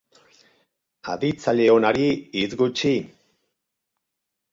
[1.15, 2.07] Aditzaile onari,
[2.41, 2.95] hitz gutxi.